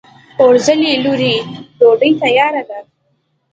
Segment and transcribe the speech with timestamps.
[0.41, 1.35] اورځلا لورې!
[1.79, 2.79] ډوډۍ تیاره ده؟